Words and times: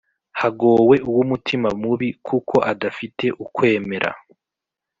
Hagowe 0.39 0.95
uw’umutima 1.09 1.69
mubi, 1.81 2.09
kuko 2.27 2.55
adafite 2.71 3.25
ukwemera; 3.45 4.09